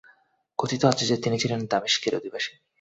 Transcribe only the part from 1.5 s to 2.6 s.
দামিশকের অধিবাসী।